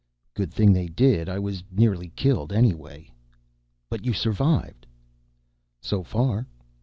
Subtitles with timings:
[0.33, 1.29] "Good thing they did.
[1.29, 3.11] I was nearly killed anyway."
[3.87, 4.87] "But you survived."
[5.79, 6.47] "So far."